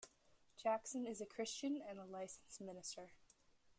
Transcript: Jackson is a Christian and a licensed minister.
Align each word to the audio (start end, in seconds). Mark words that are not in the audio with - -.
Jackson 0.57 1.05
is 1.05 1.21
a 1.21 1.27
Christian 1.27 1.79
and 1.87 1.99
a 1.99 2.05
licensed 2.05 2.59
minister. 2.59 3.11